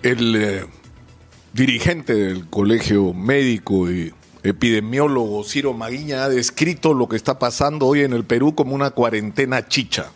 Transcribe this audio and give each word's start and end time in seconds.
El 0.00 0.36
eh, 0.36 0.64
dirigente 1.52 2.14
del 2.14 2.48
Colegio 2.48 3.12
Médico 3.12 3.90
y 3.90 4.14
epidemiólogo 4.44 5.42
Ciro 5.42 5.74
Maguiña 5.74 6.22
ha 6.22 6.28
descrito 6.28 6.94
lo 6.94 7.08
que 7.08 7.16
está 7.16 7.40
pasando 7.40 7.86
hoy 7.86 8.02
en 8.02 8.12
el 8.12 8.22
Perú 8.24 8.54
como 8.54 8.76
una 8.76 8.92
cuarentena 8.92 9.66
chicha. 9.66 10.12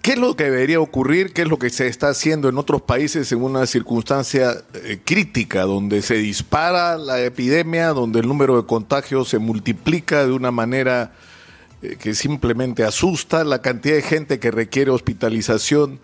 ¿Qué 0.00 0.14
es 0.14 0.18
lo 0.18 0.34
que 0.34 0.42
debería 0.42 0.80
ocurrir? 0.80 1.32
¿Qué 1.32 1.42
es 1.42 1.48
lo 1.48 1.60
que 1.60 1.70
se 1.70 1.86
está 1.86 2.08
haciendo 2.08 2.48
en 2.48 2.58
otros 2.58 2.82
países 2.82 3.30
en 3.30 3.40
una 3.40 3.64
circunstancia 3.66 4.64
eh, 4.74 4.98
crítica, 5.04 5.62
donde 5.62 6.02
se 6.02 6.14
dispara 6.14 6.98
la 6.98 7.22
epidemia, 7.22 7.90
donde 7.90 8.18
el 8.18 8.26
número 8.26 8.60
de 8.60 8.66
contagios 8.66 9.28
se 9.28 9.38
multiplica 9.38 10.26
de 10.26 10.32
una 10.32 10.50
manera 10.50 11.12
eh, 11.80 11.94
que 11.96 12.16
simplemente 12.16 12.82
asusta, 12.82 13.44
la 13.44 13.62
cantidad 13.62 13.94
de 13.94 14.02
gente 14.02 14.40
que 14.40 14.50
requiere 14.50 14.90
hospitalización 14.90 16.00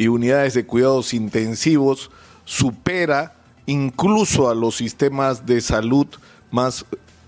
y 0.00 0.08
unidades 0.08 0.54
de 0.54 0.64
cuidados 0.64 1.12
intensivos 1.12 2.10
supera 2.46 3.34
incluso 3.66 4.48
a 4.48 4.54
los 4.54 4.74
sistemas 4.76 5.44
de 5.44 5.60
salud 5.60 6.06
más 6.50 6.86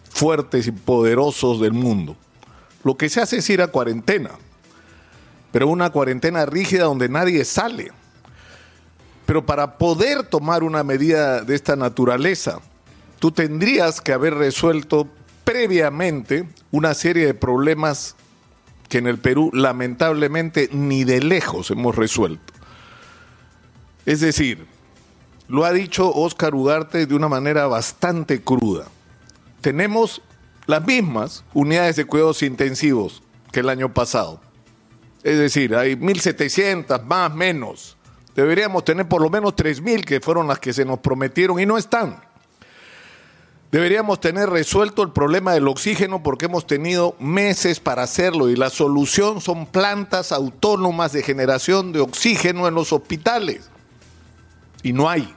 fuertes 0.08 0.68
y 0.68 0.72
poderosos 0.72 1.60
del 1.60 1.74
mundo. 1.74 2.16
Lo 2.82 2.96
que 2.96 3.10
se 3.10 3.20
hace 3.20 3.36
es 3.36 3.50
ir 3.50 3.60
a 3.60 3.66
cuarentena, 3.66 4.30
pero 5.50 5.68
una 5.68 5.90
cuarentena 5.90 6.46
rígida 6.46 6.84
donde 6.84 7.10
nadie 7.10 7.44
sale. 7.44 7.92
Pero 9.26 9.44
para 9.44 9.76
poder 9.76 10.22
tomar 10.22 10.62
una 10.62 10.82
medida 10.82 11.42
de 11.42 11.54
esta 11.54 11.76
naturaleza, 11.76 12.62
tú 13.18 13.32
tendrías 13.32 14.00
que 14.00 14.14
haber 14.14 14.32
resuelto 14.32 15.08
previamente 15.44 16.48
una 16.70 16.94
serie 16.94 17.26
de 17.26 17.34
problemas 17.34 18.16
que 18.88 18.96
en 18.96 19.08
el 19.08 19.18
Perú 19.18 19.50
lamentablemente 19.52 20.70
ni 20.72 21.04
de 21.04 21.20
lejos 21.20 21.70
hemos 21.70 21.96
resuelto. 21.96 22.61
Es 24.04 24.20
decir, 24.20 24.66
lo 25.48 25.64
ha 25.64 25.72
dicho 25.72 26.12
Oscar 26.12 26.54
Ugarte 26.54 27.06
de 27.06 27.14
una 27.14 27.28
manera 27.28 27.66
bastante 27.66 28.42
cruda. 28.42 28.86
Tenemos 29.60 30.22
las 30.66 30.84
mismas 30.84 31.44
unidades 31.54 31.96
de 31.96 32.04
cuidados 32.04 32.42
intensivos 32.42 33.22
que 33.52 33.60
el 33.60 33.68
año 33.68 33.92
pasado. 33.92 34.40
Es 35.22 35.38
decir, 35.38 35.76
hay 35.76 35.94
1.700, 35.94 37.04
más, 37.04 37.32
menos. 37.34 37.96
Deberíamos 38.34 38.84
tener 38.84 39.06
por 39.06 39.22
lo 39.22 39.30
menos 39.30 39.54
3.000 39.54 40.04
que 40.04 40.20
fueron 40.20 40.48
las 40.48 40.58
que 40.58 40.72
se 40.72 40.84
nos 40.84 40.98
prometieron 40.98 41.60
y 41.60 41.66
no 41.66 41.78
están. 41.78 42.20
Deberíamos 43.70 44.20
tener 44.20 44.50
resuelto 44.50 45.02
el 45.02 45.12
problema 45.12 45.54
del 45.54 45.68
oxígeno 45.68 46.22
porque 46.22 46.46
hemos 46.46 46.66
tenido 46.66 47.14
meses 47.20 47.78
para 47.78 48.02
hacerlo 48.02 48.50
y 48.50 48.56
la 48.56 48.68
solución 48.68 49.40
son 49.40 49.66
plantas 49.66 50.32
autónomas 50.32 51.12
de 51.12 51.22
generación 51.22 51.92
de 51.92 52.00
oxígeno 52.00 52.66
en 52.68 52.74
los 52.74 52.92
hospitales 52.92 53.71
y 54.82 54.92
no 54.92 55.08
hay. 55.08 55.34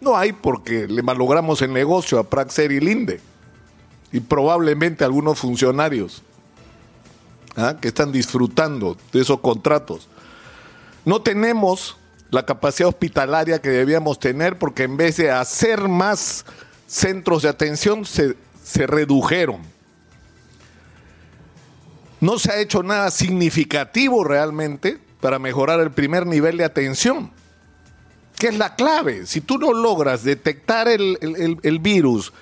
No 0.00 0.16
hay 0.16 0.32
porque 0.32 0.86
le 0.86 1.02
malogramos 1.02 1.62
el 1.62 1.72
negocio 1.72 2.18
a 2.18 2.24
Praxer 2.24 2.70
y 2.72 2.80
Linde 2.80 3.20
y 4.12 4.20
probablemente 4.20 5.04
algunos 5.04 5.38
funcionarios 5.38 6.22
¿ah? 7.56 7.76
que 7.80 7.88
están 7.88 8.12
disfrutando 8.12 8.96
de 9.12 9.20
esos 9.20 9.40
contratos. 9.40 10.08
No 11.04 11.22
tenemos 11.22 11.96
la 12.30 12.44
capacidad 12.44 12.88
hospitalaria 12.88 13.60
que 13.60 13.70
debíamos 13.70 14.18
tener 14.18 14.58
porque 14.58 14.84
en 14.84 14.96
vez 14.96 15.16
de 15.16 15.30
hacer 15.30 15.88
más 15.88 16.44
centros 16.86 17.42
de 17.42 17.48
atención 17.48 18.04
se, 18.04 18.36
se 18.62 18.86
redujeron. 18.86 19.62
No 22.20 22.38
se 22.38 22.52
ha 22.52 22.60
hecho 22.60 22.82
nada 22.82 23.10
significativo 23.10 24.24
realmente 24.24 24.98
para 25.20 25.38
mejorar 25.38 25.80
el 25.80 25.90
primer 25.90 26.26
nivel 26.26 26.56
de 26.56 26.64
atención 26.64 27.32
que 28.38 28.48
es 28.48 28.56
la 28.56 28.74
clave. 28.76 29.26
Si 29.26 29.40
tú 29.40 29.58
no 29.58 29.72
logras 29.72 30.22
detectar 30.22 30.88
el, 30.88 31.78
virus, 31.80 32.32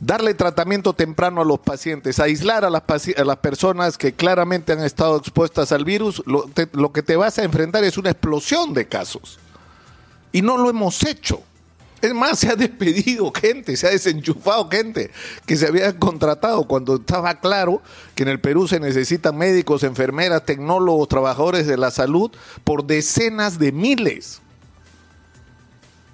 darle 0.00 0.34
tratamiento 0.34 0.92
temprano 0.92 1.40
a 1.40 1.44
los 1.44 1.60
pacientes, 1.60 2.18
aislar 2.18 2.64
a 2.64 2.70
las, 2.70 2.82
personas 3.38 3.96
que 3.96 4.12
claramente 4.12 4.72
han 4.72 4.82
estado 4.82 5.16
expuestas 5.16 5.72
al 5.72 5.84
virus, 5.84 6.22
lo, 6.26 6.92
que 6.92 7.02
te 7.02 7.16
vas 7.16 7.38
a 7.38 7.44
enfrentar 7.44 7.84
es 7.84 7.96
una 7.96 8.10
explosión 8.10 8.74
de 8.74 8.88
casos. 8.88 9.38
Y 10.32 10.42
no 10.42 10.56
lo 10.56 10.68
hemos 10.68 11.02
hecho. 11.04 11.42
Es 12.00 12.14
más, 12.14 12.38
se 12.38 12.48
ha 12.48 12.56
despedido 12.56 13.30
gente, 13.32 13.76
se 13.76 13.86
ha 13.86 13.90
desenchufado 13.90 14.68
gente 14.70 15.10
que 15.46 15.56
se 15.56 15.66
había 15.66 15.96
contratado 15.98 16.64
cuando 16.64 16.96
estaba 16.96 17.38
claro 17.40 17.82
que 18.14 18.22
en 18.22 18.30
el 18.30 18.40
Perú 18.40 18.66
se 18.66 18.80
necesitan 18.80 19.36
médicos, 19.36 19.84
enfermeras, 19.84 20.46
tecnólogos, 20.46 21.08
trabajadores 21.08 21.66
de 21.66 21.76
la 21.76 21.90
salud 21.90 22.30
por 22.64 22.86
decenas 22.86 23.58
de 23.58 23.72
miles 23.72 24.40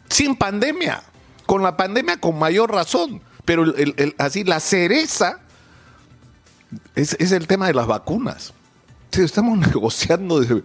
sin 0.09 0.37
pandemia. 0.37 1.03
Con 1.47 1.63
la 1.63 1.77
pandemia 1.77 2.19
con 2.19 2.39
mayor 2.39 2.73
razón. 2.73 3.23
Pero 3.45 3.73
así 4.19 4.45
la 4.45 4.61
cereza 4.61 5.41
es, 6.95 7.33
el 7.33 7.47
tema 7.47 7.67
de 7.67 7.75
las 7.75 7.87
vacunas. 7.87 8.53
Estamos 9.13 9.57
negociando 9.67 10.41
desde 10.41 10.63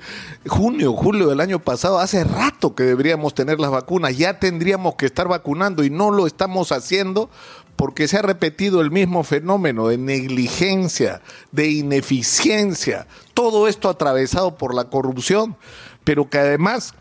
junio, 0.48 0.94
julio 0.94 1.28
del 1.28 1.40
año 1.40 1.60
pasado. 1.60 2.00
Hace 2.00 2.24
rato 2.24 2.76
que 2.76 2.84
deberíamos 2.84 3.34
tener 3.34 3.60
las 3.60 3.72
vacunas. 3.72 4.18
Ya 4.18 4.40
tendríamos 4.40 4.96
que 4.96 5.06
estar 5.06 5.28
vacunando 5.28 5.84
y 5.84 5.90
no 5.90 6.12
lo 6.12 6.28
estamos 6.28 6.72
haciendo 6.72 7.30
porque 7.76 8.08
se 8.08 8.18
ha 8.18 8.22
repetido 8.22 8.82
el 8.82 8.92
mismo 8.92 9.24
fenómeno 9.24 9.88
de 9.88 9.98
negligencia, 9.98 11.22
de 11.52 11.70
ineficiencia. 11.70 13.08
Todo 13.34 13.68
esto 13.68 13.90
atravesado 13.90 14.58
por 14.58 14.76
la 14.76 14.86
corrupción, 14.90 15.56
pero 16.04 16.30
que 16.30 16.40
además 16.40 16.94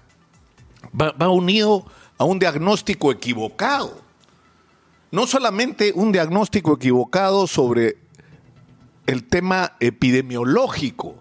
va 0.95 1.29
unido 1.29 1.85
a 2.21 2.25
un 2.25 2.39
diagnóstico 2.39 3.11
equivocado. 3.11 3.99
No 5.11 5.27
solamente 5.27 5.93
un 5.95 6.13
diagnóstico 6.13 6.75
equivocado 6.75 7.47
sobre 7.47 7.97
el 9.07 9.25
tema 9.25 9.73
epidemiológico, 9.81 11.15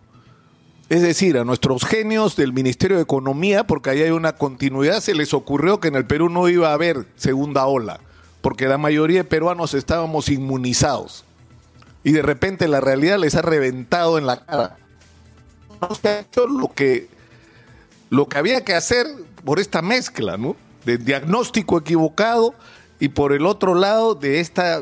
es 0.90 1.02
decir, 1.02 1.38
a 1.38 1.46
nuestros 1.46 1.86
genios 1.86 2.36
del 2.36 2.52
Ministerio 2.52 2.98
de 2.98 3.04
Economía, 3.04 3.66
porque 3.66 3.92
ahí 3.92 4.02
hay 4.02 4.10
una 4.10 4.34
continuidad, 4.34 5.00
se 5.00 5.16
les 5.16 5.34
ocurrió 5.34 5.80
que 5.80 5.88
en 5.88 5.96
el 5.96 6.06
Perú 6.06 6.28
no 6.28 6.50
iba 6.50 6.72
a 6.72 6.74
haber 6.74 7.08
segunda 7.16 7.66
ola, 7.66 8.02
porque 8.42 8.68
la 8.68 8.78
mayoría 8.78 9.20
de 9.20 9.24
peruanos 9.24 9.74
estábamos 9.76 10.28
inmunizados. 10.28 11.24
Y 12.04 12.12
de 12.12 12.24
repente 12.24 12.68
la 12.68 12.82
realidad 12.82 13.20
les 13.20 13.36
ha 13.36 13.42
reventado 13.42 14.18
en 14.18 14.26
la 14.26 14.46
cara. 14.46 14.76
No 15.80 15.96
se 15.96 16.10
ha 16.10 16.20
hecho 16.20 16.46
lo 16.46 16.74
que, 16.74 17.08
lo 18.10 18.28
que 18.28 18.38
había 18.38 18.66
que 18.66 18.74
hacer 18.74 19.08
por 19.46 19.62
esta 19.62 19.82
mezcla, 19.82 20.36
¿no? 20.36 20.58
Diagnóstico 20.98 21.78
equivocado 21.78 22.54
y 23.00 23.10
por 23.10 23.34
el 23.34 23.46
otro 23.46 23.76
lado 23.76 24.16
de 24.16 24.40
esta 24.40 24.82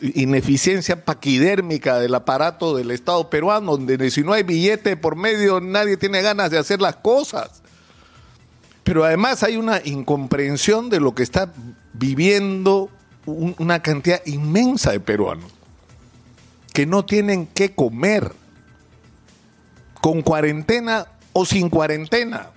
ineficiencia 0.00 1.04
paquidérmica 1.04 1.98
del 1.98 2.14
aparato 2.14 2.76
del 2.76 2.90
Estado 2.90 3.28
peruano, 3.30 3.76
donde 3.76 4.10
si 4.10 4.22
no 4.22 4.32
hay 4.32 4.42
billete 4.42 4.96
por 4.96 5.16
medio 5.16 5.60
nadie 5.60 5.96
tiene 5.96 6.22
ganas 6.22 6.50
de 6.50 6.58
hacer 6.58 6.80
las 6.80 6.96
cosas. 6.96 7.62
Pero 8.84 9.04
además 9.04 9.42
hay 9.42 9.56
una 9.56 9.80
incomprensión 9.84 10.88
de 10.90 11.00
lo 11.00 11.14
que 11.14 11.24
está 11.24 11.52
viviendo 11.92 12.90
una 13.26 13.82
cantidad 13.82 14.24
inmensa 14.24 14.92
de 14.92 15.00
peruanos 15.00 15.56
que 16.76 16.84
no 16.84 17.06
tienen 17.06 17.46
qué 17.46 17.74
comer, 17.74 18.32
con 20.02 20.20
cuarentena 20.20 21.06
o 21.32 21.46
sin 21.46 21.70
cuarentena. 21.70 22.50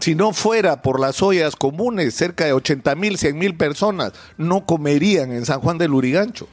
Si 0.00 0.14
no 0.14 0.32
fuera 0.32 0.80
por 0.80 0.98
las 0.98 1.22
ollas 1.22 1.56
comunes, 1.56 2.14
cerca 2.14 2.46
de 2.46 2.54
80 2.54 2.94
mil, 2.94 3.18
100 3.18 3.38
mil 3.38 3.54
personas 3.54 4.12
no 4.38 4.64
comerían 4.64 5.30
en 5.30 5.44
San 5.44 5.60
Juan 5.60 5.76
del 5.76 5.92
Urigancho. 5.92 6.48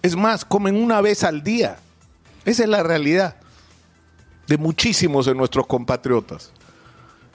Es 0.00 0.16
más, 0.16 0.46
comen 0.46 0.76
una 0.76 1.02
vez 1.02 1.24
al 1.24 1.42
día. 1.42 1.78
Esa 2.46 2.62
es 2.62 2.68
la 2.70 2.82
realidad 2.82 3.36
de 4.46 4.56
muchísimos 4.56 5.26
de 5.26 5.34
nuestros 5.34 5.66
compatriotas. 5.66 6.52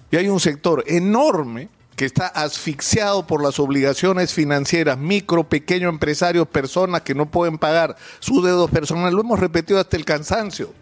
Y 0.09 0.17
hay 0.17 0.29
un 0.29 0.39
sector 0.39 0.83
enorme 0.87 1.69
que 1.95 2.05
está 2.05 2.25
asfixiado 2.27 3.27
por 3.27 3.43
las 3.43 3.59
obligaciones 3.59 4.33
financieras, 4.33 4.97
micro, 4.97 5.47
pequeño 5.47 5.89
empresarios, 5.89 6.47
personas 6.47 7.01
que 7.01 7.13
no 7.13 7.27
pueden 7.27 7.59
pagar 7.59 7.95
sus 8.19 8.43
dedos 8.43 8.71
personales. 8.71 9.13
Lo 9.13 9.21
hemos 9.21 9.39
repetido 9.39 9.79
hasta 9.79 9.95
el 9.95 10.05
cansancio 10.05 10.73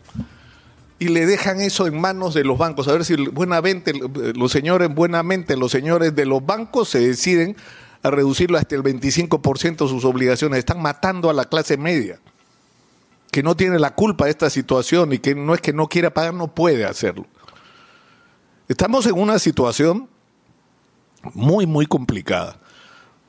y 1.03 1.09
le 1.09 1.25
dejan 1.25 1.59
eso 1.59 1.85
en 1.85 1.99
manos 1.99 2.33
de 2.33 2.45
los 2.45 2.57
bancos. 2.57 2.87
A 2.87 2.93
ver 2.93 3.03
si 3.03 3.17
buenamente, 3.17 3.91
los 3.93 4.53
señores, 4.53 4.87
buenamente, 4.87 5.57
los 5.57 5.69
señores 5.69 6.15
de 6.15 6.25
los 6.25 6.45
bancos 6.45 6.87
se 6.87 7.01
deciden 7.01 7.57
a 8.03 8.09
reducirlo 8.09 8.57
hasta 8.57 8.75
el 8.75 8.83
25% 8.83 9.83
de 9.83 9.87
sus 9.89 10.05
obligaciones. 10.05 10.59
Están 10.59 10.81
matando 10.81 11.29
a 11.29 11.33
la 11.33 11.43
clase 11.43 11.75
media, 11.75 12.21
que 13.31 13.43
no 13.43 13.57
tiene 13.57 13.79
la 13.79 13.95
culpa 13.95 14.25
de 14.25 14.31
esta 14.31 14.49
situación 14.49 15.11
y 15.11 15.19
que 15.19 15.35
no 15.35 15.53
es 15.53 15.59
que 15.59 15.73
no 15.73 15.89
quiera 15.89 16.13
pagar, 16.13 16.33
no 16.33 16.55
puede 16.55 16.85
hacerlo. 16.85 17.25
Estamos 18.69 19.05
en 19.05 19.19
una 19.19 19.39
situación 19.39 20.07
muy, 21.33 21.65
muy 21.65 21.85
complicada. 21.85 22.61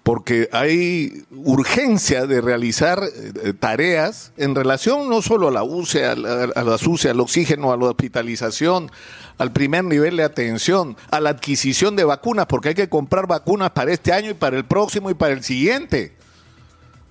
Porque 0.05 0.51
hay 0.53 1.25
urgencia 1.31 2.27
de 2.27 2.43
realizar 2.43 3.03
eh, 3.03 3.55
tareas 3.59 4.33
en 4.37 4.55
relación 4.55 5.09
no 5.09 5.23
solo 5.23 5.49
a 5.49 5.51
la 5.51 5.65
UCE, 5.65 6.05
a 6.05 6.15
la, 6.15 6.45
a 6.55 6.61
al 6.61 7.21
oxígeno, 7.21 7.73
a 7.73 7.77
la 7.79 7.87
hospitalización, 7.87 8.91
al 9.39 9.53
primer 9.53 9.83
nivel 9.83 10.19
de 10.19 10.25
atención, 10.25 10.99
a 11.11 11.21
la 11.21 11.31
adquisición 11.31 11.97
de 11.97 12.05
vacunas, 12.05 12.45
porque 12.47 12.69
hay 12.69 12.75
que 12.75 12.91
comprar 12.91 13.27
vacunas 13.27 13.71
para 13.71 13.95
este 13.95 14.13
año 14.13 14.31
y 14.31 14.35
para 14.35 14.59
el 14.59 14.67
próximo 14.67 15.09
y 15.09 15.15
para 15.15 15.33
el 15.33 15.43
siguiente. 15.43 16.13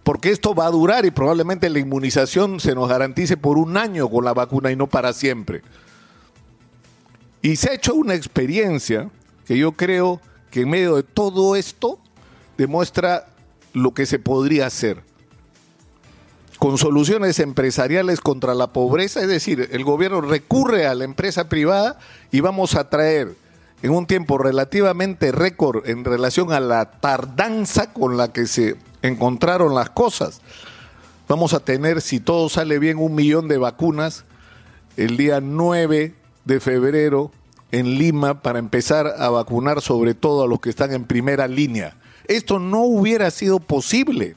Porque 0.04 0.30
esto 0.30 0.54
va 0.54 0.68
a 0.68 0.72
durar 0.72 1.04
y 1.04 1.10
probablemente 1.10 1.72
la 1.72 1.80
inmunización 1.80 2.60
se 2.60 2.76
nos 2.76 2.88
garantice 2.88 3.38
por 3.38 3.58
un 3.58 3.76
año 3.76 4.08
con 4.08 4.24
la 4.24 4.36
vacuna 4.36 4.72
y 4.72 4.76
no 4.76 4.86
para 4.86 5.14
siempre. 5.14 5.64
Y 7.42 7.56
se 7.56 7.72
ha 7.72 7.74
hecho 7.74 7.96
una 7.96 8.14
experiencia 8.14 9.10
que 9.48 9.58
yo 9.58 9.72
creo 9.72 10.22
que 10.52 10.62
en 10.62 10.70
medio 10.70 10.96
de 10.96 11.04
todo 11.04 11.56
esto 11.56 11.98
demuestra 12.58 13.28
lo 13.74 13.94
que 13.94 14.06
se 14.06 14.20
podría 14.20 14.68
hacer 14.68 15.04
con 16.64 16.78
soluciones 16.78 17.40
empresariales 17.40 18.22
contra 18.22 18.54
la 18.54 18.68
pobreza, 18.68 19.20
es 19.20 19.28
decir, 19.28 19.68
el 19.74 19.84
gobierno 19.84 20.22
recurre 20.22 20.88
a 20.88 20.96
la 20.96 21.04
empresa 21.04 21.50
privada 21.50 22.00
y 22.32 22.40
vamos 22.40 22.76
a 22.76 22.90
traer 22.90 23.36
en 23.82 23.92
un 23.92 24.08
tiempo 24.08 24.38
relativamente 24.38 25.34
récord 25.34 25.86
en 25.90 26.06
relación 26.06 26.54
a 26.54 26.62
la 26.62 26.90
tardanza 26.90 27.92
con 27.92 28.16
la 28.16 28.32
que 28.32 28.48
se 28.48 28.78
encontraron 29.02 29.76
las 29.76 29.90
cosas. 29.90 30.40
Vamos 31.28 31.54
a 31.54 31.60
tener, 31.60 32.02
si 32.02 32.22
todo 32.22 32.48
sale 32.48 32.80
bien, 32.80 32.98
un 32.98 33.14
millón 33.14 33.50
de 33.50 33.58
vacunas 33.58 34.24
el 34.96 35.18
día 35.18 35.42
9 35.42 36.16
de 36.46 36.60
febrero 36.62 37.32
en 37.74 37.98
Lima 37.98 38.42
para 38.42 38.60
empezar 38.60 39.16
a 39.18 39.30
vacunar 39.30 39.82
sobre 39.82 40.14
todo 40.14 40.44
a 40.44 40.48
los 40.48 40.62
que 40.62 40.70
están 40.70 40.94
en 40.94 41.04
primera 41.04 41.50
línea. 41.50 41.98
Esto 42.28 42.60
no 42.60 42.82
hubiera 42.82 43.32
sido 43.32 43.60
posible. 43.60 44.36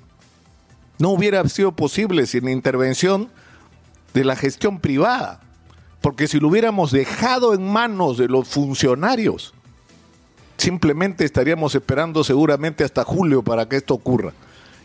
No 0.98 1.10
hubiera 1.10 1.46
sido 1.48 1.72
posible 1.72 2.26
sin 2.26 2.44
la 2.44 2.50
intervención 2.50 3.28
de 4.14 4.24
la 4.24 4.36
gestión 4.36 4.80
privada. 4.80 5.40
Porque 6.00 6.26
si 6.26 6.40
lo 6.40 6.48
hubiéramos 6.48 6.92
dejado 6.92 7.54
en 7.54 7.68
manos 7.68 8.16
de 8.16 8.28
los 8.28 8.48
funcionarios, 8.48 9.52
simplemente 10.56 11.24
estaríamos 11.24 11.74
esperando 11.74 12.24
seguramente 12.24 12.84
hasta 12.84 13.04
julio 13.04 13.42
para 13.42 13.68
que 13.68 13.76
esto 13.76 13.94
ocurra. 13.94 14.32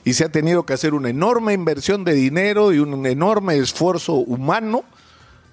Y 0.04 0.14
se 0.14 0.26
ha 0.26 0.30
tenido 0.30 0.66
que 0.66 0.74
hacer 0.74 0.94
una 0.94 1.10
enorme 1.10 1.54
inversión 1.54 2.04
de 2.04 2.14
dinero 2.14 2.74
y 2.74 2.80
un 2.80 3.06
enorme 3.06 3.58
esfuerzo 3.58 4.16
humano 4.16 4.84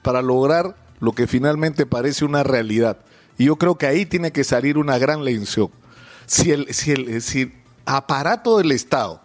para 0.02 0.22
lograr 0.22 0.74
lo 1.00 1.12
que 1.12 1.26
finalmente 1.26 1.86
parece 1.86 2.24
una 2.24 2.42
realidad. 2.42 2.98
Y 3.36 3.44
yo 3.44 3.56
creo 3.56 3.76
que 3.76 3.86
ahí 3.86 4.06
tiene 4.06 4.32
que 4.32 4.44
salir 4.44 4.78
una 4.78 4.98
gran 4.98 5.24
lección. 5.24 5.70
Si 6.28 6.52
el, 6.52 6.72
si 6.72 6.92
el, 6.92 7.20
si 7.20 7.40
el 7.40 7.52
aparato 7.86 8.58
del 8.58 8.70
Estado, 8.70 9.20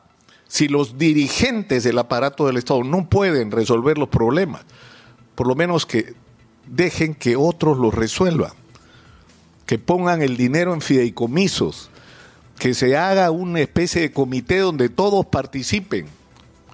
si 0.48 0.68
los 0.68 0.98
dirigentes 0.98 1.84
del 1.84 2.00
aparato 2.00 2.48
del 2.48 2.58
Estado 2.58 2.84
no 2.84 3.10
pueden 3.10 3.52
resolver 3.52 3.98
los 3.98 4.10
problemas, 4.10 4.64
por 5.36 5.48
lo 5.48 5.54
menos 5.56 5.86
que 5.86 6.16
dejen 6.66 7.14
que 7.14 7.36
otros 7.36 7.78
los 7.78 7.94
resuelvan, 7.94 8.54
que 9.66 9.80
pongan 9.80 10.22
el 10.22 10.38
dinero 10.38 10.74
en 10.74 10.82
fideicomisos, 10.82 11.90
que 12.58 12.74
se 12.74 12.96
haga 12.96 13.32
una 13.32 13.60
especie 13.60 14.02
de 14.02 14.12
comité 14.12 14.60
donde 14.60 14.90
todos 14.90 15.26
participen, 15.26 16.06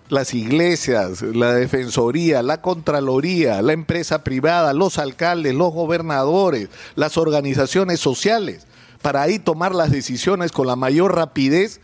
las 0.09 0.33
iglesias, 0.33 1.21
la 1.21 1.53
defensoría, 1.53 2.41
la 2.41 2.61
contraloría, 2.61 3.61
la 3.61 3.73
empresa 3.73 4.23
privada, 4.23 4.73
los 4.73 4.97
alcaldes, 4.97 5.53
los 5.53 5.71
gobernadores, 5.71 6.69
las 6.95 7.17
organizaciones 7.17 7.99
sociales, 7.99 8.65
para 9.01 9.22
ahí 9.22 9.40
tomar 9.40 9.74
las 9.74 9.92
decisiones 9.92 10.51
con 10.51 10.68
la 10.68 10.75
mayor 10.75 11.16
rapidez 11.16 11.80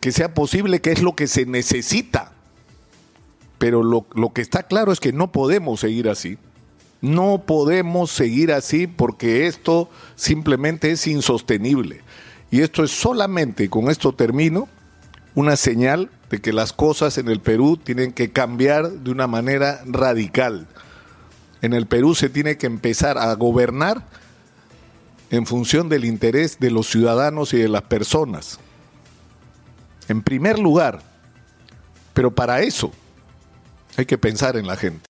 que 0.00 0.12
sea 0.12 0.34
posible, 0.34 0.80
que 0.80 0.92
es 0.92 1.02
lo 1.02 1.14
que 1.14 1.26
se 1.26 1.46
necesita. 1.46 2.32
Pero 3.58 3.82
lo, 3.82 4.06
lo 4.14 4.32
que 4.32 4.42
está 4.42 4.64
claro 4.64 4.92
es 4.92 5.00
que 5.00 5.12
no 5.12 5.32
podemos 5.32 5.80
seguir 5.80 6.08
así. 6.08 6.38
No 7.00 7.44
podemos 7.46 8.10
seguir 8.10 8.52
así 8.52 8.86
porque 8.86 9.46
esto 9.46 9.90
simplemente 10.14 10.90
es 10.90 11.06
insostenible. 11.06 12.02
Y 12.50 12.60
esto 12.60 12.84
es 12.84 12.90
solamente, 12.90 13.68
con 13.68 13.90
esto 13.90 14.12
termino, 14.12 14.68
una 15.34 15.56
señal 15.56 16.10
de 16.30 16.40
que 16.40 16.52
las 16.52 16.72
cosas 16.72 17.18
en 17.18 17.28
el 17.28 17.40
Perú 17.40 17.76
tienen 17.76 18.12
que 18.12 18.30
cambiar 18.30 18.90
de 18.90 19.10
una 19.10 19.26
manera 19.26 19.82
radical. 19.86 20.66
En 21.62 21.72
el 21.72 21.86
Perú 21.86 22.14
se 22.14 22.28
tiene 22.28 22.56
que 22.56 22.66
empezar 22.66 23.18
a 23.18 23.32
gobernar 23.34 24.06
en 25.30 25.46
función 25.46 25.88
del 25.88 26.04
interés 26.04 26.58
de 26.58 26.70
los 26.70 26.88
ciudadanos 26.88 27.54
y 27.54 27.58
de 27.58 27.68
las 27.68 27.82
personas. 27.82 28.58
En 30.08 30.22
primer 30.22 30.58
lugar, 30.58 31.00
pero 32.12 32.30
para 32.30 32.60
eso 32.60 32.92
hay 33.96 34.06
que 34.06 34.18
pensar 34.18 34.56
en 34.56 34.66
la 34.66 34.76
gente. 34.76 35.02